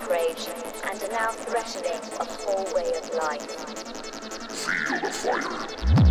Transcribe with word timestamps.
outrage 0.00 0.48
and 0.90 1.02
are 1.02 1.08
now 1.08 1.30
threatening 1.30 2.00
a 2.20 2.24
whole 2.24 2.64
way 2.74 2.92
of 2.96 3.14
life. 3.14 3.50
Feel 4.50 5.00
the 5.00 5.10
fire. 5.10 6.09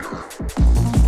Cypher. 0.00 0.99